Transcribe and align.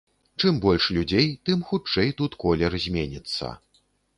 Чым 0.43 0.55
больш 0.63 0.87
людзей, 0.95 1.27
тым 1.49 1.61
хутчэй 1.73 2.11
тут 2.23 2.41
колер 2.45 2.81
зменіцца. 2.87 3.55